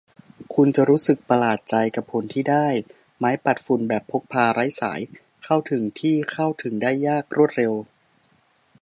[0.55, 2.67] คุณจะรู้สึกประหลาดใจกับผลที่ได้
[3.17, 5.01] ไม้ปัดฝุ่นแบบพกพา ไร้สาย
[5.43, 7.73] เข้าถึงที่เข้าถึงได้ยาก รวดเร็ว